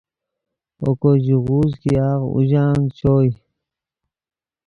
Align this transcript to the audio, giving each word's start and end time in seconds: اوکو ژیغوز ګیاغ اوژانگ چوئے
اوکو 0.83 1.11
ژیغوز 1.23 1.71
ګیاغ 1.83 2.21
اوژانگ 2.35 2.83
چوئے 2.97 3.29